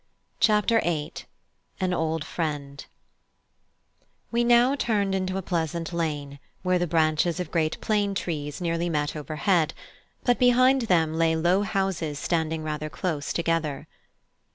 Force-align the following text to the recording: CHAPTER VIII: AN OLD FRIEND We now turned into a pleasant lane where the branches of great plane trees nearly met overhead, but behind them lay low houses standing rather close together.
CHAPTER 0.39 0.79
VIII: 0.79 1.13
AN 1.79 1.93
OLD 1.93 2.25
FRIEND 2.25 2.87
We 4.31 4.43
now 4.43 4.73
turned 4.75 5.13
into 5.13 5.37
a 5.37 5.43
pleasant 5.43 5.93
lane 5.93 6.39
where 6.63 6.79
the 6.79 6.87
branches 6.87 7.39
of 7.39 7.51
great 7.51 7.79
plane 7.81 8.15
trees 8.15 8.59
nearly 8.59 8.89
met 8.89 9.15
overhead, 9.15 9.75
but 10.23 10.39
behind 10.39 10.81
them 10.89 11.13
lay 11.13 11.35
low 11.35 11.61
houses 11.61 12.17
standing 12.17 12.63
rather 12.63 12.89
close 12.89 13.31
together. 13.31 13.85